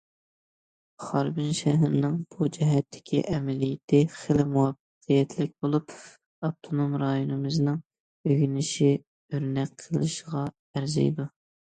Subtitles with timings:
[1.07, 5.95] خاربىن شەھىرىنىڭ بۇ جەھەتتىكى ئەمەلىيىتى خېلى مۇۋەپپەقىيەتلىك بولۇپ،
[6.47, 7.79] ئاپتونوم رايونىمىزنىڭ
[8.31, 10.45] ئۆگىنىشى، ئۆرنەك قىلىشىغا
[10.75, 11.29] ئەرزىيدۇ.